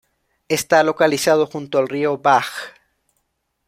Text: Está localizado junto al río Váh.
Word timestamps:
Está 0.49 0.81
localizado 0.81 1.45
junto 1.45 1.77
al 1.77 1.87
río 1.87 2.17
Váh. 2.17 2.47